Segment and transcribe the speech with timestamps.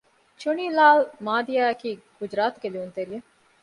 [0.41, 3.27] ޗުނީ ލާލް މާދިއާ އަކީ ގުޖުރާތުގެ ލިޔުންތެރިއެއް